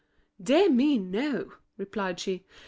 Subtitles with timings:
[0.41, 2.43] "Dear me, no!" replied she.